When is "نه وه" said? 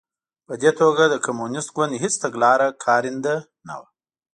3.67-3.87